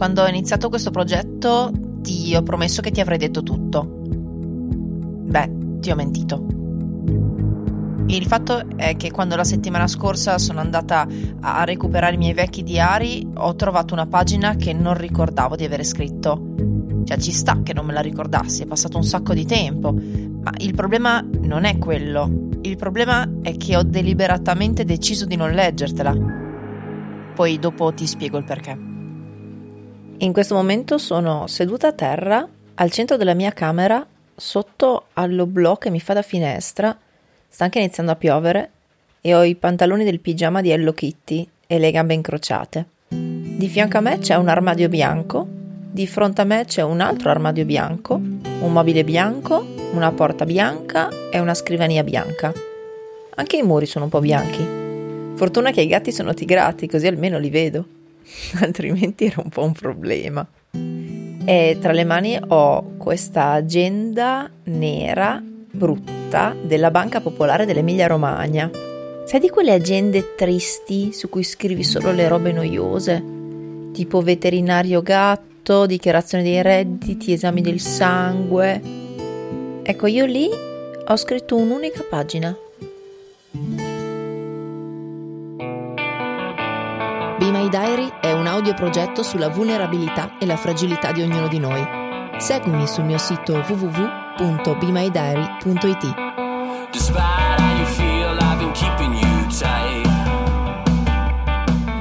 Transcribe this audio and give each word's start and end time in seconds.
quando 0.00 0.22
ho 0.22 0.26
iniziato 0.26 0.70
questo 0.70 0.90
progetto 0.90 1.70
ti 2.00 2.34
ho 2.34 2.42
promesso 2.42 2.80
che 2.80 2.90
ti 2.90 3.02
avrei 3.02 3.18
detto 3.18 3.42
tutto. 3.42 3.84
Beh, 3.84 5.50
ti 5.78 5.90
ho 5.90 5.94
mentito. 5.94 6.46
Il 8.06 8.24
fatto 8.24 8.62
è 8.76 8.96
che 8.96 9.10
quando 9.10 9.36
la 9.36 9.44
settimana 9.44 9.86
scorsa 9.86 10.38
sono 10.38 10.60
andata 10.60 11.06
a 11.40 11.64
recuperare 11.64 12.14
i 12.14 12.16
miei 12.16 12.32
vecchi 12.32 12.62
diari 12.62 13.28
ho 13.34 13.54
trovato 13.56 13.92
una 13.92 14.06
pagina 14.06 14.56
che 14.56 14.72
non 14.72 14.94
ricordavo 14.94 15.54
di 15.54 15.66
avere 15.66 15.84
scritto. 15.84 16.54
Cioè 17.04 17.18
ci 17.18 17.32
sta 17.32 17.60
che 17.62 17.74
non 17.74 17.84
me 17.84 17.92
la 17.92 18.00
ricordassi, 18.00 18.62
è 18.62 18.66
passato 18.66 18.96
un 18.96 19.04
sacco 19.04 19.34
di 19.34 19.44
tempo, 19.44 19.92
ma 19.92 20.52
il 20.60 20.74
problema 20.74 21.22
non 21.42 21.64
è 21.64 21.76
quello. 21.76 22.48
Il 22.62 22.76
problema 22.76 23.28
è 23.42 23.54
che 23.58 23.76
ho 23.76 23.82
deliberatamente 23.82 24.82
deciso 24.86 25.26
di 25.26 25.36
non 25.36 25.50
leggertela. 25.50 26.16
Poi 27.34 27.58
dopo 27.58 27.92
ti 27.92 28.06
spiego 28.06 28.38
il 28.38 28.44
perché. 28.44 28.88
In 30.22 30.34
questo 30.34 30.54
momento 30.54 30.98
sono 30.98 31.46
seduta 31.46 31.88
a 31.88 31.92
terra 31.92 32.46
al 32.74 32.90
centro 32.90 33.16
della 33.16 33.32
mia 33.32 33.52
camera, 33.52 34.06
sotto 34.36 35.06
all'oblò 35.14 35.78
che 35.78 35.88
mi 35.88 35.98
fa 35.98 36.12
da 36.12 36.20
finestra. 36.20 36.94
Sta 37.48 37.64
anche 37.64 37.78
iniziando 37.78 38.12
a 38.12 38.16
piovere 38.16 38.70
e 39.22 39.34
ho 39.34 39.42
i 39.42 39.54
pantaloni 39.54 40.04
del 40.04 40.20
pigiama 40.20 40.60
di 40.60 40.70
Hello 40.70 40.92
Kitty 40.92 41.48
e 41.66 41.78
le 41.78 41.90
gambe 41.90 42.12
incrociate. 42.12 42.84
Di 43.08 43.66
fianco 43.68 43.96
a 43.96 44.00
me 44.00 44.18
c'è 44.18 44.34
un 44.34 44.48
armadio 44.48 44.90
bianco, 44.90 45.46
di 45.48 46.06
fronte 46.06 46.42
a 46.42 46.44
me 46.44 46.66
c'è 46.66 46.82
un 46.82 47.00
altro 47.00 47.30
armadio 47.30 47.64
bianco, 47.64 48.16
un 48.16 48.72
mobile 48.72 49.04
bianco, 49.04 49.64
una 49.92 50.12
porta 50.12 50.44
bianca 50.44 51.08
e 51.32 51.38
una 51.38 51.54
scrivania 51.54 52.04
bianca. 52.04 52.52
Anche 53.36 53.56
i 53.56 53.62
muri 53.62 53.86
sono 53.86 54.04
un 54.04 54.10
po' 54.10 54.20
bianchi. 54.20 55.38
Fortuna 55.38 55.70
che 55.70 55.80
i 55.80 55.86
gatti 55.86 56.12
sono 56.12 56.34
tigrati, 56.34 56.86
così 56.86 57.06
almeno 57.06 57.38
li 57.38 57.48
vedo. 57.48 57.86
Altrimenti 58.60 59.26
era 59.26 59.40
un 59.42 59.50
po' 59.50 59.64
un 59.64 59.72
problema. 59.72 60.46
E 61.44 61.78
tra 61.80 61.92
le 61.92 62.04
mani 62.04 62.38
ho 62.48 62.96
questa 62.96 63.50
agenda 63.50 64.50
nera 64.64 65.42
brutta 65.42 66.54
della 66.62 66.90
Banca 66.90 67.20
Popolare 67.20 67.64
dell'Emilia 67.64 68.06
Romagna. 68.06 68.70
Sai 69.24 69.40
di 69.40 69.48
quelle 69.48 69.72
agende 69.72 70.34
tristi 70.34 71.12
su 71.12 71.28
cui 71.28 71.44
scrivi 71.44 71.84
solo 71.84 72.12
le 72.12 72.28
robe 72.28 72.52
noiose? 72.52 73.22
Tipo 73.92 74.22
veterinario 74.22 75.02
gatto, 75.02 75.86
dichiarazione 75.86 76.42
dei 76.42 76.62
redditi, 76.62 77.32
esami 77.32 77.60
del 77.60 77.80
sangue. 77.80 78.80
Ecco, 79.82 80.06
io 80.06 80.24
lì 80.24 80.48
ho 81.06 81.16
scritto 81.16 81.56
un'unica 81.56 82.04
pagina. 82.08 82.56
Be 87.40 87.50
My 87.50 87.68
Diary 87.70 88.12
è 88.20 88.32
un 88.32 88.46
audioprogetto 88.46 89.22
sulla 89.22 89.48
vulnerabilità 89.48 90.36
e 90.36 90.44
la 90.44 90.58
fragilità 90.58 91.10
di 91.10 91.22
ognuno 91.22 91.48
di 91.48 91.58
noi. 91.58 91.82
Seguimi 92.38 92.86
sul 92.86 93.04
mio 93.04 93.16
sito 93.16 93.54
www.bemydiary.it. 93.54 96.14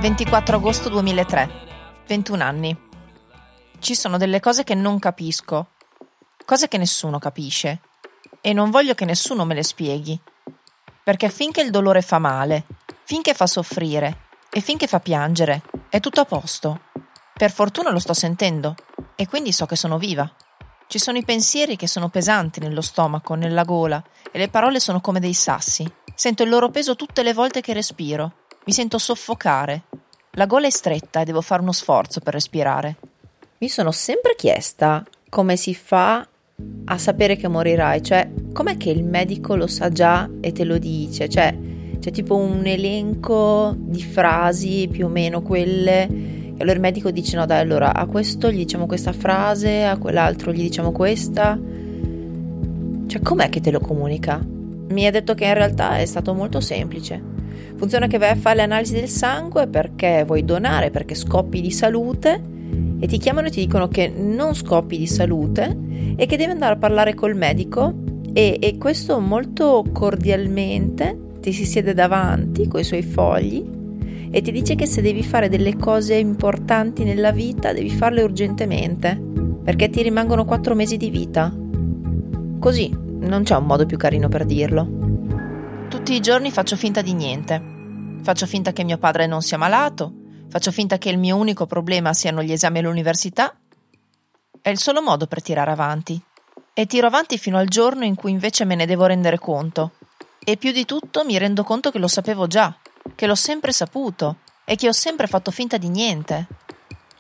24 0.02 0.56
agosto 0.58 0.90
2003, 0.90 1.50
21 2.06 2.44
anni. 2.44 2.78
Ci 3.80 3.96
sono 3.96 4.18
delle 4.18 4.42
cose 4.42 4.66
che 4.66 4.76
non 4.76 5.00
capisco, 5.00 5.68
cose 6.44 6.68
che 6.68 6.78
nessuno 6.78 7.18
capisce, 7.18 7.80
e 8.42 8.52
non 8.52 8.72
voglio 8.72 8.94
che 8.94 9.06
nessuno 9.06 9.46
me 9.46 9.54
le 9.54 9.64
spieghi. 9.64 10.20
Perché 11.02 11.30
finché 11.30 11.62
il 11.62 11.70
dolore 11.70 12.02
fa 12.02 12.20
male, 12.20 12.66
finché 13.06 13.34
fa 13.34 13.48
soffrire, 13.48 14.28
e 14.52 14.62
finché 14.62 14.88
fa 14.88 15.00
piangere, 15.00 15.62
è 15.90 16.00
tutto 16.00 16.22
a 16.22 16.26
posto. 16.26 16.82
Per 17.34 17.52
fortuna 17.52 17.92
lo 17.92 18.00
sto 18.00 18.14
sentendo 18.14 18.76
e 19.16 19.28
quindi 19.28 19.52
so 19.52 19.66
che 19.66 19.76
sono 19.76 19.98
viva. 19.98 20.30
Ci 20.88 20.98
sono 20.98 21.18
i 21.18 21.24
pensieri 21.24 21.76
che 21.76 21.88
sono 21.88 22.10
pesanti 22.10 22.60
nello 22.60 22.82
stomaco, 22.82 23.36
nella 23.36 23.64
gola, 23.64 24.04
e 24.32 24.40
le 24.40 24.50
parole 24.50 24.80
sono 24.80 25.02
come 25.02 25.20
dei 25.20 25.34
sassi. 25.34 25.90
Sento 26.16 26.44
il 26.44 26.50
loro 26.50 26.70
peso 26.70 26.96
tutte 26.96 27.22
le 27.22 27.34
volte 27.34 27.62
che 27.62 27.74
respiro. 27.74 28.46
Mi 28.66 28.74
sento 28.74 28.98
soffocare. 28.98 29.84
La 30.32 30.48
gola 30.48 30.68
è 30.68 30.72
stretta 30.72 31.22
e 31.22 31.26
devo 31.26 31.42
fare 31.42 31.62
uno 31.62 31.72
sforzo 31.72 32.20
per 32.20 32.34
respirare. 32.34 32.98
Mi 33.60 33.70
sono 33.70 33.92
sempre 33.92 34.36
chiesta 34.36 35.04
come 35.30 35.56
si 35.58 35.76
fa 35.76 36.28
a 36.86 36.98
sapere 36.98 37.36
che 37.36 37.48
morirai, 37.48 38.02
cioè 38.02 38.30
com'è 38.52 38.76
che 38.78 38.90
il 38.90 39.04
medico 39.04 39.56
lo 39.56 39.68
sa 39.68 39.90
già 39.90 40.30
e 40.42 40.52
te 40.52 40.64
lo 40.64 40.78
dice, 40.78 41.30
cioè 41.30 41.56
c'è 42.00 42.12
tipo 42.12 42.36
un 42.36 42.66
elenco 42.66 43.76
di 43.78 44.02
frasi 44.02 44.88
più 44.90 45.06
o 45.06 45.10
meno 45.10 45.42
quelle 45.42 46.08
e 46.08 46.56
allora 46.58 46.74
il 46.74 46.80
medico 46.80 47.12
dice 47.12 47.36
no 47.36 47.46
dai 47.46 47.60
allora 47.60 47.94
a 47.94 48.06
questo 48.06 48.52
gli 48.52 48.58
diciamo 48.58 48.86
questa 48.86 49.12
frase 49.12 49.84
a 49.84 49.98
quell'altro 49.98 50.52
gli 50.52 50.62
diciamo 50.62 50.92
questa 50.92 51.60
cioè 53.08 53.22
com'è 53.22 53.50
che 53.50 53.60
te 53.60 53.72
lo 53.72 53.80
comunica? 53.80 54.46
mi 54.90 55.06
ha 55.06 55.12
detto 55.12 55.36
che 55.36 55.46
in 55.46 55.54
realtà 55.54 55.98
è 55.98 56.06
stato 56.06 56.34
molto 56.34 56.60
semplice 56.60 57.22
funziona 57.76 58.08
che 58.08 58.18
vai 58.18 58.32
a 58.32 58.36
fare 58.36 58.58
le 58.58 58.62
analisi 58.64 58.94
del 58.94 59.10
sangue 59.10 59.68
perché 59.68 60.24
vuoi 60.26 60.44
donare 60.44 60.90
perché 60.90 61.16
scoppi 61.16 61.62
di 61.62 61.72
salute 61.72 62.42
e 63.00 63.08
ti 63.08 63.18
chiamano 63.18 63.48
e 63.48 63.52
ti 63.52 63.62
dicono 63.62 63.88
che 63.88 64.08
non 64.10 64.54
scoppi 64.54 64.98
di 64.98 65.08
salute 65.08 65.78
e 66.16 66.26
che 66.26 66.38
devi 66.38 66.52
andare 66.52 66.74
a 66.74 66.78
parlare 66.78 67.14
col 67.14 67.36
medico 67.36 67.94
e, 68.34 68.58
e 68.60 68.78
questo 68.78 69.20
molto 69.20 69.86
cordialmente 69.92 71.28
ti 71.40 71.54
si 71.54 71.66
siede 71.66 71.94
davanti 71.94 72.68
coi 72.68 72.84
suoi 72.84 73.04
fogli 73.04 73.78
e 74.32 74.42
ti 74.42 74.52
dice 74.52 74.76
che 74.76 74.86
se 74.86 75.02
devi 75.02 75.24
fare 75.24 75.50
delle 75.50 75.76
cose 75.76 76.16
importanti 76.16 77.04
nella 77.04 77.32
vita 77.32 77.74
devi 77.74 77.90
farle 77.90 78.22
urgentemente 78.22 79.20
perché 79.64 79.90
ti 79.90 80.02
rimangono 80.02 80.46
quattro 80.46 80.76
mesi 80.76 80.98
di 80.98 81.10
vita. 81.10 81.54
Così, 82.60 82.90
non 82.92 83.44
c'è 83.44 83.56
un 83.56 83.66
modo 83.66 83.86
più 83.86 83.98
carino 83.98 84.28
per 84.28 84.46
dirlo. 84.46 85.88
Tutti 85.90 86.14
i 86.14 86.20
giorni 86.20 86.52
faccio 86.52 86.76
finta 86.76 87.02
di 87.02 87.14
niente. 87.14 87.78
Faccio 88.22 88.46
finta 88.46 88.72
che 88.72 88.84
mio 88.84 88.98
padre 88.98 89.28
non 89.28 89.42
sia 89.42 89.58
malato, 89.58 90.14
faccio 90.50 90.72
finta 90.72 90.98
che 90.98 91.10
il 91.10 91.18
mio 91.18 91.36
unico 91.38 91.66
problema 91.66 92.14
siano 92.14 92.44
gli 92.44 92.52
esami 92.52 92.80
all'università. 92.80 93.56
È 94.62 94.70
il 94.70 94.78
solo 94.78 95.02
modo 95.02 95.26
per 95.26 95.42
tirare 95.42 95.72
avanti. 95.72 96.22
E 96.74 96.86
tiro 96.86 97.08
avanti 97.08 97.38
fino 97.38 97.58
al 97.58 97.68
giorno 97.68 98.06
in 98.06 98.16
cui 98.16 98.32
invece 98.32 98.66
me 98.66 98.76
ne 98.76 98.86
devo 98.86 99.06
rendere 99.06 99.38
conto 99.38 99.94
e 100.52 100.58
più 100.58 100.72
di 100.72 100.84
tutto 100.84 101.24
mi 101.26 101.38
rendo 101.38 101.64
conto 101.64 101.92
che 101.92 102.00
lo 102.00 102.08
sapevo 102.08 102.48
già, 102.48 102.76
che 103.14 103.28
l'ho 103.28 103.36
sempre 103.36 103.72
saputo 103.72 104.38
e 104.66 104.76
che 104.76 104.88
ho 104.88 104.92
sempre 104.92 105.28
fatto 105.28 105.52
finta 105.52 105.78
di 105.78 105.90
niente. 105.90 106.48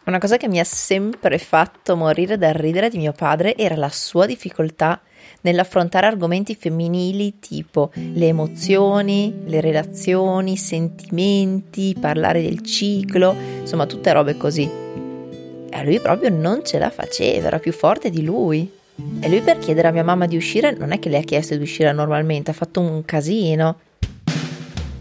Una 0.06 0.18
cosa 0.18 0.38
che 0.38 0.48
mi 0.48 0.60
ha 0.60 0.64
sempre 0.64 1.38
fatto 1.38 1.96
morire 1.96 2.40
dal 2.40 2.56
ridere 2.56 2.90
di 2.90 2.98
mio 2.98 3.12
padre 3.12 3.56
era 3.56 3.76
la 3.76 3.90
sua 3.90 4.26
difficoltà 4.26 5.00
nell'affrontare 5.42 6.08
argomenti 6.08 6.56
femminili 6.56 7.38
tipo 7.38 7.92
le 7.94 8.26
emozioni, 8.26 9.44
le 9.46 9.62
relazioni, 9.62 10.54
i 10.54 10.58
sentimenti, 10.58 11.96
parlare 12.00 12.42
del 12.42 12.64
ciclo, 12.64 13.36
insomma 13.60 13.86
tutte 13.86 14.12
robe 14.12 14.38
così. 14.38 14.64
E 14.64 15.78
a 15.78 15.84
lui 15.84 16.00
proprio 16.00 16.32
non 16.32 16.66
ce 16.66 16.80
la 16.80 16.90
faceva, 16.90 17.46
era 17.46 17.60
più 17.60 17.74
forte 17.74 18.10
di 18.10 18.24
lui. 18.24 18.78
E 19.22 19.28
lui 19.30 19.42
per 19.42 19.58
chiedere 19.58 19.88
a 19.88 19.92
mia 19.92 20.04
mamma 20.04 20.26
di 20.26 20.38
uscire 20.38 20.72
non 20.72 20.92
è 20.92 21.00
che 21.00 21.10
le 21.10 21.18
ha 21.18 21.22
chiesto 21.22 21.56
di 21.56 21.62
uscire 21.62 21.92
normalmente, 21.92 22.52
ha 22.52 22.54
fatto 22.54 22.80
un 22.80 23.04
casino. 23.04 23.80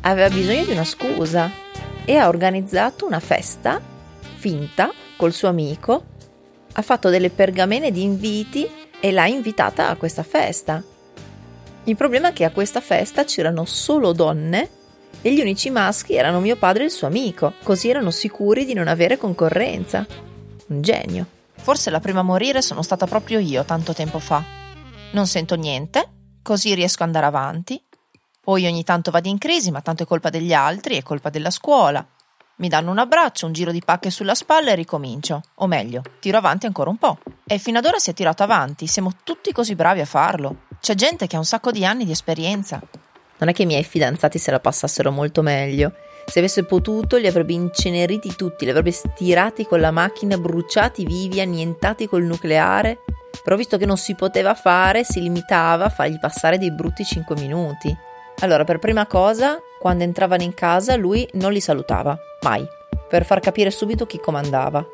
Aveva 0.00 0.28
bisogno 0.28 0.64
di 0.64 0.72
una 0.72 0.84
scusa 0.84 1.50
e 2.04 2.16
ha 2.16 2.28
organizzato 2.28 3.06
una 3.06 3.20
festa 3.20 3.80
finta 4.36 4.92
col 5.16 5.32
suo 5.32 5.48
amico. 5.48 6.04
Ha 6.72 6.82
fatto 6.82 7.10
delle 7.10 7.30
pergamene 7.30 7.90
di 7.90 8.02
inviti 8.02 8.68
e 9.00 9.12
l'ha 9.12 9.26
invitata 9.26 9.88
a 9.88 9.96
questa 9.96 10.22
festa. 10.22 10.82
Il 11.84 11.96
problema 11.96 12.28
è 12.28 12.32
che 12.32 12.44
a 12.44 12.50
questa 12.50 12.80
festa 12.80 13.24
c'erano 13.24 13.64
solo 13.64 14.12
donne 14.12 14.68
e 15.22 15.32
gli 15.32 15.40
unici 15.40 15.70
maschi 15.70 16.14
erano 16.14 16.40
mio 16.40 16.56
padre 16.56 16.82
e 16.82 16.86
il 16.86 16.92
suo 16.92 17.06
amico, 17.06 17.54
così 17.62 17.88
erano 17.88 18.10
sicuri 18.10 18.64
di 18.64 18.74
non 18.74 18.88
avere 18.88 19.16
concorrenza. 19.16 20.06
Un 20.66 20.82
genio. 20.82 21.37
Forse 21.60 21.90
la 21.90 22.00
prima 22.00 22.20
a 22.20 22.24
morire 22.24 22.62
sono 22.62 22.82
stata 22.82 23.06
proprio 23.06 23.38
io 23.38 23.64
tanto 23.64 23.92
tempo 23.92 24.18
fa. 24.18 24.42
Non 25.12 25.26
sento 25.26 25.54
niente, 25.54 26.08
così 26.42 26.74
riesco 26.74 27.02
ad 27.02 27.08
andare 27.08 27.26
avanti. 27.26 27.82
Poi 28.40 28.66
ogni 28.66 28.84
tanto 28.84 29.10
vado 29.10 29.28
in 29.28 29.36
crisi, 29.36 29.70
ma 29.70 29.82
tanto 29.82 30.04
è 30.04 30.06
colpa 30.06 30.30
degli 30.30 30.54
altri, 30.54 30.96
è 30.96 31.02
colpa 31.02 31.28
della 31.28 31.50
scuola. 31.50 32.06
Mi 32.56 32.68
danno 32.68 32.90
un 32.90 32.98
abbraccio, 32.98 33.46
un 33.46 33.52
giro 33.52 33.70
di 33.70 33.82
pacche 33.84 34.10
sulla 34.10 34.34
spalla 34.34 34.70
e 34.70 34.74
ricomincio. 34.74 35.42
O 35.56 35.66
meglio, 35.66 36.02
tiro 36.18 36.38
avanti 36.38 36.66
ancora 36.66 36.90
un 36.90 36.96
po'. 36.96 37.18
E 37.46 37.58
fino 37.58 37.78
ad 37.78 37.84
ora 37.84 37.98
si 37.98 38.10
è 38.10 38.14
tirato 38.14 38.42
avanti, 38.42 38.86
siamo 38.86 39.12
tutti 39.22 39.52
così 39.52 39.74
bravi 39.74 40.00
a 40.00 40.06
farlo. 40.06 40.62
C'è 40.80 40.94
gente 40.94 41.26
che 41.26 41.36
ha 41.36 41.38
un 41.38 41.44
sacco 41.44 41.70
di 41.70 41.84
anni 41.84 42.04
di 42.04 42.10
esperienza. 42.10 42.80
Non 43.38 43.48
è 43.50 43.52
che 43.52 43.62
i 43.62 43.66
miei 43.66 43.84
fidanzati 43.84 44.38
se 44.38 44.50
la 44.50 44.60
passassero 44.60 45.12
molto 45.12 45.42
meglio. 45.42 45.92
Se 46.28 46.40
avesse 46.40 46.64
potuto 46.64 47.16
li 47.16 47.26
avrebbe 47.26 47.54
inceneriti 47.54 48.36
tutti, 48.36 48.66
li 48.66 48.70
avrebbe 48.70 48.90
stirati 48.90 49.64
con 49.64 49.80
la 49.80 49.90
macchina, 49.90 50.36
bruciati 50.36 51.06
vivi, 51.06 51.40
annientati 51.40 52.06
col 52.06 52.24
nucleare. 52.24 52.98
Però 53.42 53.56
visto 53.56 53.78
che 53.78 53.86
non 53.86 53.96
si 53.96 54.14
poteva 54.14 54.52
fare, 54.54 55.04
si 55.04 55.22
limitava 55.22 55.86
a 55.86 55.88
fargli 55.88 56.18
passare 56.18 56.58
dei 56.58 56.70
brutti 56.70 57.02
5 57.02 57.34
minuti. 57.36 57.96
Allora, 58.40 58.64
per 58.64 58.78
prima 58.78 59.06
cosa, 59.06 59.58
quando 59.80 60.04
entravano 60.04 60.42
in 60.42 60.52
casa, 60.52 60.96
lui 60.96 61.26
non 61.32 61.50
li 61.50 61.60
salutava, 61.60 62.16
mai, 62.42 62.64
per 63.08 63.24
far 63.24 63.40
capire 63.40 63.70
subito 63.70 64.04
chi 64.04 64.20
comandava. 64.20 64.86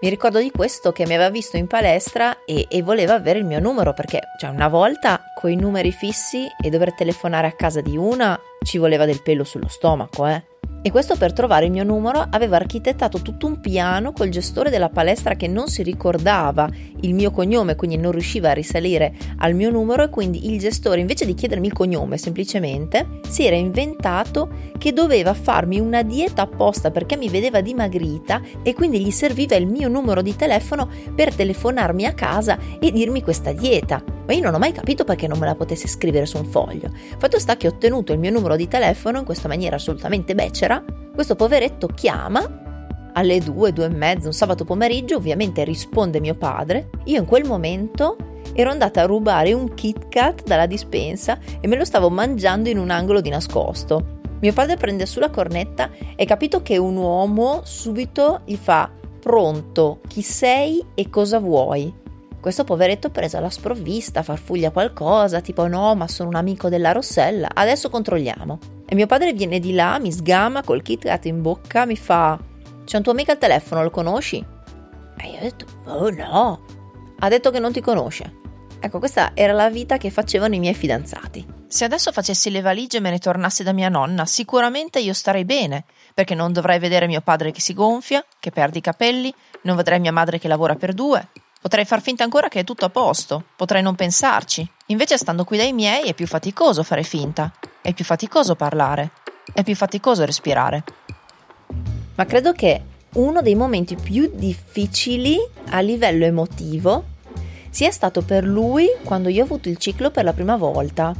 Mi 0.00 0.08
ricordo 0.08 0.38
di 0.38 0.50
questo 0.50 0.92
che 0.92 1.06
mi 1.06 1.14
aveva 1.14 1.28
visto 1.28 1.58
in 1.58 1.66
palestra 1.66 2.44
e, 2.46 2.66
e 2.68 2.82
voleva 2.82 3.14
avere 3.14 3.40
il 3.40 3.44
mio 3.44 3.60
numero 3.60 3.92
perché, 3.92 4.20
cioè, 4.40 4.48
una 4.48 4.68
volta 4.68 5.20
con 5.34 5.50
i 5.50 5.56
numeri 5.56 5.92
fissi 5.92 6.46
e 6.64 6.70
dover 6.70 6.94
telefonare 6.94 7.46
a 7.46 7.52
casa 7.52 7.82
di 7.82 7.96
una 7.96 8.40
ci 8.62 8.78
voleva 8.78 9.04
del 9.04 9.22
pelo 9.22 9.44
sullo 9.44 9.68
stomaco, 9.68 10.26
eh. 10.26 10.44
E 10.88 10.90
questo 10.90 11.16
per 11.16 11.34
trovare 11.34 11.66
il 11.66 11.70
mio 11.70 11.84
numero 11.84 12.26
aveva 12.30 12.56
architettato 12.56 13.20
tutto 13.20 13.46
un 13.46 13.60
piano 13.60 14.12
col 14.12 14.30
gestore 14.30 14.70
della 14.70 14.88
palestra 14.88 15.34
che 15.34 15.46
non 15.46 15.68
si 15.68 15.82
ricordava 15.82 16.66
il 17.00 17.12
mio 17.12 17.30
cognome, 17.30 17.76
quindi 17.76 17.98
non 17.98 18.10
riusciva 18.10 18.48
a 18.48 18.54
risalire 18.54 19.12
al 19.36 19.52
mio 19.52 19.68
numero 19.68 20.04
e 20.04 20.08
quindi 20.08 20.50
il 20.50 20.58
gestore 20.58 21.00
invece 21.00 21.26
di 21.26 21.34
chiedermi 21.34 21.66
il 21.66 21.74
cognome 21.74 22.16
semplicemente 22.16 23.20
si 23.28 23.44
era 23.44 23.54
inventato 23.54 24.48
che 24.78 24.94
doveva 24.94 25.34
farmi 25.34 25.78
una 25.78 26.02
dieta 26.02 26.40
apposta 26.40 26.90
perché 26.90 27.16
mi 27.16 27.28
vedeva 27.28 27.60
dimagrita 27.60 28.40
e 28.62 28.72
quindi 28.72 29.00
gli 29.00 29.10
serviva 29.10 29.56
il 29.56 29.66
mio 29.66 29.88
numero 29.88 30.22
di 30.22 30.34
telefono 30.36 30.88
per 31.14 31.34
telefonarmi 31.34 32.06
a 32.06 32.14
casa 32.14 32.56
e 32.80 32.90
dirmi 32.90 33.22
questa 33.22 33.52
dieta. 33.52 34.02
Ma 34.28 34.34
io 34.34 34.42
non 34.42 34.52
ho 34.52 34.58
mai 34.58 34.72
capito 34.72 35.04
perché 35.04 35.26
non 35.26 35.38
me 35.38 35.46
la 35.46 35.54
potesse 35.54 35.88
scrivere 35.88 36.26
su 36.26 36.36
un 36.36 36.44
foglio. 36.44 36.90
Fatto 37.16 37.38
sta 37.38 37.56
che 37.56 37.66
ho 37.66 37.70
ottenuto 37.70 38.12
il 38.12 38.18
mio 38.18 38.30
numero 38.30 38.56
di 38.56 38.68
telefono 38.68 39.18
in 39.18 39.24
questa 39.24 39.48
maniera 39.48 39.76
assolutamente 39.76 40.34
becera. 40.34 40.77
Questo 41.18 41.34
poveretto 41.34 41.88
chiama 41.88 43.10
alle 43.14 43.40
due, 43.40 43.72
due 43.72 43.86
e 43.86 43.88
mezza, 43.88 44.28
un 44.28 44.32
sabato 44.32 44.64
pomeriggio, 44.64 45.16
ovviamente 45.16 45.64
risponde 45.64 46.20
mio 46.20 46.36
padre. 46.36 46.90
Io 47.06 47.18
in 47.18 47.26
quel 47.26 47.44
momento 47.44 48.16
ero 48.52 48.70
andata 48.70 49.00
a 49.00 49.06
rubare 49.06 49.52
un 49.52 49.74
Kit 49.74 50.06
Kat 50.06 50.44
dalla 50.44 50.66
dispensa 50.66 51.40
e 51.60 51.66
me 51.66 51.74
lo 51.74 51.84
stavo 51.84 52.08
mangiando 52.08 52.68
in 52.68 52.78
un 52.78 52.90
angolo 52.90 53.20
di 53.20 53.30
nascosto. 53.30 54.20
Mio 54.40 54.52
padre 54.52 54.76
prende 54.76 55.06
sulla 55.06 55.28
cornetta 55.28 55.90
e 56.14 56.24
capito 56.24 56.62
che 56.62 56.76
un 56.76 56.94
uomo 56.94 57.62
subito 57.64 58.42
gli 58.44 58.54
fa 58.54 58.88
pronto, 59.18 59.98
chi 60.06 60.22
sei 60.22 60.86
e 60.94 61.10
cosa 61.10 61.40
vuoi? 61.40 61.92
Questo 62.40 62.62
poveretto 62.62 63.10
presa 63.10 63.38
alla 63.38 63.50
sprovvista, 63.50 64.22
farfuglia 64.22 64.70
qualcosa, 64.70 65.40
tipo 65.40 65.66
no, 65.66 65.96
ma 65.96 66.06
sono 66.06 66.28
un 66.28 66.36
amico 66.36 66.68
della 66.68 66.92
Rossella, 66.92 67.48
adesso 67.52 67.90
controlliamo. 67.90 68.76
E 68.90 68.94
mio 68.94 69.06
padre 69.06 69.34
viene 69.34 69.58
di 69.58 69.74
là, 69.74 69.98
mi 69.98 70.10
sgama 70.10 70.62
col 70.62 70.82
Kit 70.82 71.04
Kat 71.04 71.26
in 71.26 71.42
bocca, 71.42 71.84
mi 71.84 71.96
fa 71.96 72.38
c'è 72.88 72.96
un 72.96 73.02
tuo 73.02 73.12
amico 73.12 73.32
al 73.32 73.36
telefono, 73.36 73.82
lo 73.82 73.90
conosci? 73.90 74.42
E 75.18 75.28
io 75.28 75.36
ho 75.36 75.40
detto, 75.42 75.66
oh 75.84 76.08
no. 76.08 76.64
Ha 77.18 77.28
detto 77.28 77.50
che 77.50 77.58
non 77.58 77.70
ti 77.70 77.82
conosce. 77.82 78.36
Ecco, 78.80 78.98
questa 78.98 79.32
era 79.34 79.52
la 79.52 79.68
vita 79.68 79.98
che 79.98 80.08
facevano 80.08 80.54
i 80.54 80.58
miei 80.58 80.72
fidanzati. 80.72 81.46
Se 81.66 81.84
adesso 81.84 82.12
facessi 82.12 82.50
le 82.50 82.62
valigie 82.62 82.96
e 82.96 83.00
me 83.00 83.10
ne 83.10 83.18
tornassi 83.18 83.62
da 83.62 83.74
mia 83.74 83.90
nonna, 83.90 84.24
sicuramente 84.24 85.00
io 85.00 85.12
starei 85.12 85.44
bene, 85.44 85.84
perché 86.14 86.34
non 86.34 86.50
dovrei 86.54 86.78
vedere 86.78 87.06
mio 87.06 87.20
padre 87.20 87.50
che 87.50 87.60
si 87.60 87.74
gonfia, 87.74 88.24
che 88.40 88.52
perde 88.52 88.78
i 88.78 88.80
capelli, 88.80 89.34
non 89.64 89.76
vedrei 89.76 90.00
mia 90.00 90.10
madre 90.10 90.38
che 90.38 90.48
lavora 90.48 90.74
per 90.74 90.94
due. 90.94 91.28
Potrei 91.60 91.84
far 91.84 92.00
finta 92.00 92.24
ancora 92.24 92.48
che 92.48 92.60
è 92.60 92.64
tutto 92.64 92.84
a 92.84 92.90
posto, 92.90 93.44
potrei 93.56 93.82
non 93.82 93.94
pensarci. 93.94 94.68
Invece 94.86 95.18
stando 95.18 95.44
qui 95.44 95.56
dai 95.56 95.72
miei 95.72 96.08
è 96.08 96.14
più 96.14 96.26
faticoso 96.26 96.82
fare 96.82 97.02
finta, 97.02 97.52
è 97.82 97.92
più 97.92 98.04
faticoso 98.04 98.54
parlare, 98.54 99.10
è 99.52 99.62
più 99.62 99.74
faticoso 99.74 100.24
respirare 100.24 100.84
ma 102.18 102.26
credo 102.26 102.52
che 102.52 102.82
uno 103.14 103.42
dei 103.42 103.54
momenti 103.54 103.94
più 103.94 104.30
difficili 104.34 105.38
a 105.70 105.78
livello 105.78 106.24
emotivo 106.24 107.04
sia 107.70 107.92
stato 107.92 108.22
per 108.22 108.44
lui 108.44 108.88
quando 109.04 109.28
io 109.28 109.42
ho 109.42 109.44
avuto 109.44 109.68
il 109.68 109.76
ciclo 109.76 110.10
per 110.10 110.24
la 110.24 110.32
prima 110.32 110.56
volta. 110.56 111.14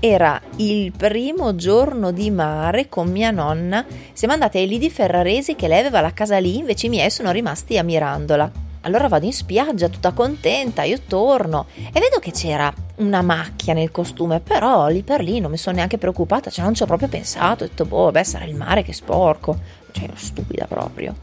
Era 0.00 0.40
il 0.56 0.92
primo 0.92 1.56
giorno 1.56 2.10
di 2.12 2.30
mare 2.30 2.90
con 2.90 3.10
mia 3.10 3.30
nonna. 3.30 3.84
Siamo 4.12 4.34
andati 4.34 4.58
ai 4.58 4.68
lidi 4.68 4.90
ferraresi 4.90 5.56
che 5.56 5.66
lei 5.66 5.80
aveva 5.80 6.02
la 6.02 6.12
casa 6.12 6.38
lì, 6.38 6.58
invece 6.58 6.86
i 6.86 6.90
miei 6.90 7.10
sono 7.10 7.30
rimasti 7.30 7.78
a 7.78 7.82
Mirandola. 7.82 8.67
Allora 8.82 9.08
vado 9.08 9.26
in 9.26 9.32
spiaggia 9.32 9.88
tutta 9.88 10.12
contenta, 10.12 10.82
io 10.82 11.00
torno 11.06 11.66
e 11.74 12.00
vedo 12.00 12.18
che 12.20 12.30
c'era 12.30 12.72
una 12.96 13.22
macchia 13.22 13.74
nel 13.74 13.90
costume, 13.90 14.40
però 14.40 14.86
lì 14.88 15.02
per 15.02 15.20
lì 15.20 15.40
non 15.40 15.50
mi 15.50 15.56
sono 15.56 15.76
neanche 15.76 15.98
preoccupata, 15.98 16.48
cioè 16.48 16.64
non 16.64 16.74
ci 16.74 16.82
ho 16.82 16.86
proprio 16.86 17.08
pensato, 17.08 17.64
ho 17.64 17.66
detto 17.66 17.84
boh, 17.84 18.04
vabbè 18.04 18.22
sarà 18.22 18.44
il 18.44 18.54
mare 18.54 18.82
che 18.82 18.92
è 18.92 18.94
sporco, 18.94 19.58
cioè 19.90 20.04
ero 20.04 20.16
stupida 20.16 20.66
proprio. 20.66 21.14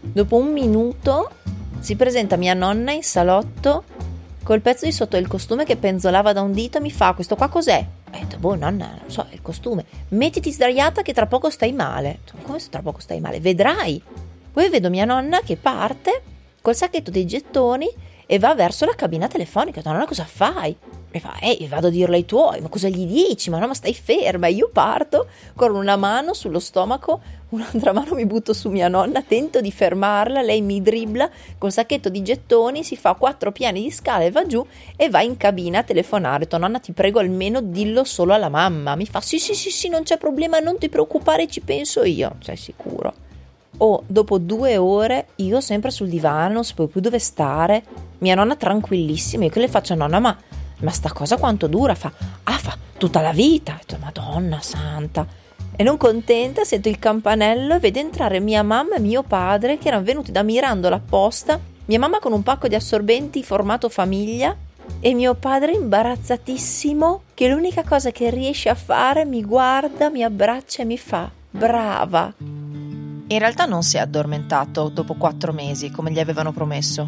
Dopo 0.00 0.36
un 0.36 0.52
minuto 0.52 1.30
si 1.78 1.94
presenta 1.96 2.36
mia 2.36 2.54
nonna 2.54 2.92
in 2.92 3.02
salotto 3.02 3.84
col 4.42 4.60
pezzo 4.60 4.84
di 4.84 4.92
sotto 4.92 5.16
del 5.16 5.28
costume 5.28 5.64
che 5.64 5.76
penzolava 5.76 6.32
da 6.32 6.40
un 6.40 6.52
dito 6.52 6.78
e 6.78 6.80
mi 6.80 6.90
fa 6.90 7.12
questo 7.12 7.36
qua 7.36 7.48
cos'è? 7.48 7.86
Ho 8.12 8.18
detto 8.18 8.38
boh 8.38 8.56
nonna, 8.56 8.88
non 9.00 9.10
so, 9.10 9.26
è 9.30 9.34
il 9.34 9.42
costume, 9.42 9.84
mettiti 10.08 10.50
sdraiata 10.50 11.02
che 11.02 11.12
tra 11.12 11.26
poco 11.26 11.50
stai 11.50 11.72
male. 11.72 12.20
Come 12.42 12.58
se 12.58 12.68
tra 12.68 12.82
poco 12.82 13.00
stai 13.00 13.20
male? 13.20 13.38
Vedrai. 13.38 14.02
Poi 14.52 14.68
vedo 14.68 14.90
mia 14.90 15.04
nonna 15.04 15.40
che 15.40 15.56
parte 15.56 16.22
col 16.60 16.74
sacchetto 16.74 17.10
dei 17.10 17.26
gettoni 17.26 17.88
e 18.26 18.38
va 18.38 18.54
verso 18.54 18.84
la 18.84 18.94
cabina 18.94 19.26
telefonica. 19.26 19.80
Nonna, 19.84 20.06
cosa 20.06 20.24
fai? 20.24 20.76
E 21.10 21.18
fa, 21.18 21.34
ehi, 21.40 21.66
vado 21.66 21.88
a 21.88 21.90
dirlo 21.90 22.14
ai 22.14 22.24
tuoi, 22.24 22.60
ma 22.60 22.68
cosa 22.68 22.86
gli 22.86 23.04
dici? 23.04 23.50
Ma 23.50 23.58
no, 23.58 23.66
ma 23.66 23.74
stai 23.74 23.92
ferma. 23.92 24.46
Io 24.46 24.70
parto 24.72 25.26
con 25.56 25.74
una 25.74 25.96
mano 25.96 26.32
sullo 26.32 26.60
stomaco, 26.60 27.20
un'altra 27.48 27.92
mano 27.92 28.14
mi 28.14 28.26
butto 28.26 28.52
su 28.52 28.68
mia 28.68 28.86
nonna, 28.86 29.20
tento 29.22 29.60
di 29.60 29.72
fermarla, 29.72 30.42
lei 30.42 30.60
mi 30.60 30.80
dribbla 30.80 31.28
col 31.58 31.72
sacchetto 31.72 32.08
di 32.08 32.22
gettoni, 32.22 32.84
si 32.84 32.94
fa 32.94 33.14
quattro 33.14 33.50
piani 33.50 33.82
di 33.82 33.90
scale 33.90 34.30
va 34.30 34.46
giù 34.46 34.64
e 34.94 35.10
va 35.10 35.22
in 35.22 35.36
cabina 35.36 35.80
a 35.80 35.82
telefonare. 35.82 36.46
Ho 36.48 36.58
nonna, 36.58 36.78
ti 36.78 36.92
prego, 36.92 37.18
almeno 37.18 37.60
dillo 37.60 38.04
solo 38.04 38.32
alla 38.32 38.48
mamma. 38.48 38.94
Mi 38.94 39.06
fa, 39.06 39.20
sì, 39.20 39.40
sì, 39.40 39.56
sì, 39.56 39.70
sì, 39.70 39.88
non 39.88 40.04
c'è 40.04 40.18
problema, 40.18 40.60
non 40.60 40.78
ti 40.78 40.88
preoccupare, 40.88 41.48
ci 41.48 41.62
penso 41.62 42.04
io. 42.04 42.36
Sei 42.38 42.56
sicuro? 42.56 43.28
O 43.78 44.02
dopo 44.06 44.38
due 44.38 44.76
ore 44.76 45.28
io 45.36 45.60
sempre 45.60 45.90
sul 45.90 46.08
divano, 46.08 46.54
non 46.54 46.64
sapevo 46.64 46.88
più 46.88 47.00
dove 47.00 47.18
stare, 47.18 47.82
mia 48.18 48.34
nonna 48.34 48.56
tranquillissima, 48.56 49.44
io 49.44 49.50
che 49.50 49.60
le 49.60 49.68
faccio 49.68 49.94
nonna, 49.94 50.18
ma, 50.18 50.36
ma 50.80 50.90
sta 50.90 51.12
cosa 51.12 51.36
quanto 51.36 51.66
dura? 51.66 51.94
Fa, 51.94 52.12
ah, 52.44 52.58
fa 52.58 52.76
tutta 52.98 53.20
la 53.20 53.32
vita. 53.32 53.72
Ho 53.72 53.76
detto, 53.76 53.96
Madonna 54.00 54.60
santa. 54.60 55.26
E 55.74 55.82
non 55.82 55.96
contenta, 55.96 56.64
sento 56.64 56.90
il 56.90 56.98
campanello 56.98 57.76
e 57.76 57.78
vedo 57.78 57.98
entrare 57.98 58.38
mia 58.38 58.62
mamma 58.62 58.96
e 58.96 59.00
mio 59.00 59.22
padre 59.22 59.78
che 59.78 59.88
erano 59.88 60.04
venuti 60.04 60.30
da 60.30 60.42
Mirandola 60.42 60.96
apposta, 60.96 61.58
mia 61.86 61.98
mamma 61.98 62.18
con 62.18 62.32
un 62.32 62.42
pacco 62.42 62.68
di 62.68 62.74
assorbenti 62.74 63.42
formato 63.42 63.88
famiglia 63.88 64.54
e 65.00 65.14
mio 65.14 65.34
padre 65.34 65.72
imbarazzatissimo 65.72 67.22
che 67.32 67.48
l'unica 67.48 67.82
cosa 67.82 68.10
che 68.10 68.28
riesce 68.28 68.68
a 68.68 68.74
fare 68.74 69.24
mi 69.24 69.42
guarda, 69.42 70.10
mi 70.10 70.22
abbraccia 70.22 70.82
e 70.82 70.84
mi 70.84 70.98
fa 70.98 71.30
brava. 71.50 72.34
In 73.30 73.38
realtà 73.38 73.64
non 73.64 73.84
si 73.84 73.96
è 73.96 74.00
addormentato 74.00 74.88
dopo 74.88 75.14
quattro 75.14 75.52
mesi, 75.52 75.92
come 75.92 76.10
gli 76.10 76.18
avevano 76.18 76.50
promesso. 76.50 77.06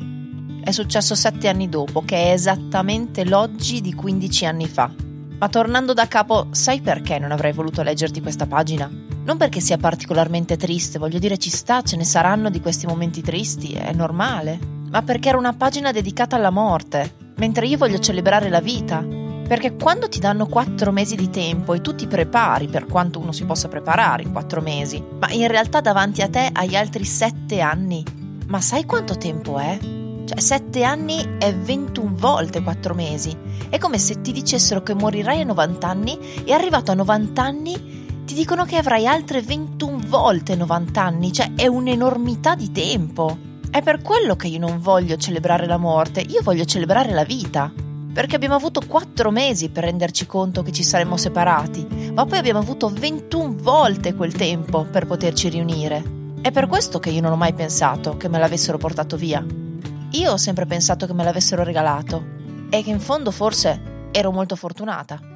È 0.62 0.70
successo 0.70 1.16
sette 1.16 1.48
anni 1.48 1.68
dopo, 1.68 2.04
che 2.04 2.14
è 2.14 2.30
esattamente 2.30 3.24
l'oggi 3.24 3.80
di 3.80 3.92
15 3.92 4.46
anni 4.46 4.68
fa. 4.68 4.88
Ma 5.36 5.48
tornando 5.48 5.92
da 5.92 6.06
capo, 6.06 6.46
sai 6.52 6.80
perché 6.80 7.18
non 7.18 7.32
avrei 7.32 7.50
voluto 7.50 7.82
leggerti 7.82 8.20
questa 8.20 8.46
pagina? 8.46 8.88
Non 9.24 9.36
perché 9.36 9.58
sia 9.58 9.78
particolarmente 9.78 10.56
triste, 10.56 11.00
voglio 11.00 11.18
dire 11.18 11.38
ci 11.38 11.50
sta, 11.50 11.82
ce 11.82 11.96
ne 11.96 12.04
saranno 12.04 12.50
di 12.50 12.60
questi 12.60 12.86
momenti 12.86 13.20
tristi, 13.20 13.72
è 13.72 13.92
normale, 13.92 14.60
ma 14.90 15.02
perché 15.02 15.30
era 15.30 15.38
una 15.38 15.54
pagina 15.54 15.90
dedicata 15.90 16.36
alla 16.36 16.50
morte, 16.50 17.16
mentre 17.38 17.66
io 17.66 17.78
voglio 17.78 17.98
celebrare 17.98 18.48
la 18.48 18.60
vita, 18.60 19.04
perché 19.46 19.76
quando 19.76 20.08
ti 20.08 20.18
danno 20.18 20.46
quattro 20.46 20.92
mesi 20.92 21.14
di 21.14 21.28
tempo 21.28 21.74
e 21.74 21.80
tu 21.80 21.94
ti 21.94 22.06
prepari 22.06 22.68
per 22.68 22.86
quanto 22.86 23.18
uno 23.18 23.32
si 23.32 23.44
possa 23.44 23.68
preparare 23.68 24.22
in 24.22 24.32
quattro 24.32 24.60
mesi, 24.60 25.02
ma 25.18 25.30
in 25.30 25.46
realtà 25.48 25.80
davanti 25.80 26.22
a 26.22 26.28
te 26.28 26.50
hai 26.52 26.76
altri 26.76 27.04
sette 27.04 27.60
anni. 27.60 28.04
Ma 28.46 28.60
sai 28.60 28.84
quanto 28.84 29.16
tempo 29.16 29.58
è? 29.58 29.78
Cioè, 30.24 30.40
sette 30.40 30.84
anni 30.84 31.36
è 31.38 31.54
21 31.54 32.12
volte 32.14 32.62
quattro 32.62 32.94
mesi. 32.94 33.36
È 33.68 33.78
come 33.78 33.98
se 33.98 34.20
ti 34.20 34.32
dicessero 34.32 34.82
che 34.82 34.94
morirai 34.94 35.40
a 35.40 35.44
90 35.44 35.86
anni 35.86 36.18
e 36.44 36.52
arrivato 36.52 36.90
a 36.92 36.94
90 36.94 37.42
anni 37.42 38.00
ti 38.24 38.34
dicono 38.34 38.64
che 38.64 38.76
avrai 38.76 39.06
altre 39.06 39.42
21 39.42 39.98
volte 40.06 40.54
90 40.54 41.02
anni. 41.02 41.32
Cioè, 41.32 41.52
è 41.56 41.66
un'enormità 41.66 42.54
di 42.54 42.70
tempo. 42.70 43.36
È 43.70 43.82
per 43.82 44.00
quello 44.02 44.36
che 44.36 44.48
io 44.48 44.58
non 44.58 44.80
voglio 44.80 45.16
celebrare 45.16 45.66
la 45.66 45.78
morte, 45.78 46.20
io 46.20 46.42
voglio 46.42 46.64
celebrare 46.64 47.12
la 47.12 47.24
vita 47.24 47.72
perché 48.12 48.36
abbiamo 48.36 48.54
avuto 48.54 48.82
quattro 48.86 49.30
mesi 49.30 49.70
per 49.70 49.84
renderci 49.84 50.26
conto 50.26 50.62
che 50.62 50.72
ci 50.72 50.82
saremmo 50.82 51.16
separati, 51.16 52.10
ma 52.14 52.26
poi 52.26 52.38
abbiamo 52.38 52.58
avuto 52.58 52.88
21 52.88 53.54
volte 53.56 54.14
quel 54.14 54.34
tempo 54.34 54.84
per 54.84 55.06
poterci 55.06 55.48
riunire. 55.48 56.20
È 56.42 56.50
per 56.50 56.66
questo 56.66 56.98
che 56.98 57.10
io 57.10 57.20
non 57.20 57.32
ho 57.32 57.36
mai 57.36 57.54
pensato 57.54 58.16
che 58.16 58.28
me 58.28 58.38
l'avessero 58.38 58.76
portato 58.76 59.16
via. 59.16 59.44
Io 60.10 60.32
ho 60.32 60.36
sempre 60.36 60.66
pensato 60.66 61.06
che 61.06 61.14
me 61.14 61.24
l'avessero 61.24 61.62
regalato 61.62 62.24
e 62.68 62.82
che 62.82 62.90
in 62.90 63.00
fondo 63.00 63.30
forse 63.30 64.08
ero 64.10 64.30
molto 64.30 64.56
fortunata. 64.56 65.31